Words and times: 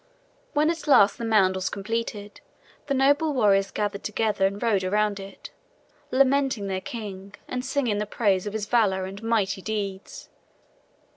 When 0.53 0.71
at 0.71 0.87
last 0.87 1.19
the 1.19 1.25
mound 1.25 1.53
was 1.53 1.69
completed, 1.69 2.41
the 2.87 2.95
noble 2.95 3.33
warriors 3.35 3.69
gathered 3.69 4.03
together 4.03 4.47
and 4.47 4.59
rode 4.59 4.83
around 4.83 5.19
it, 5.19 5.51
lamenting 6.09 6.65
their 6.65 6.81
king 6.81 7.35
and 7.47 7.63
singing 7.63 7.99
the 7.99 8.07
praise 8.07 8.47
of 8.47 8.53
his 8.53 8.65
valor 8.65 9.05
and 9.05 9.21
mighty 9.21 9.61
deeds. 9.61 10.29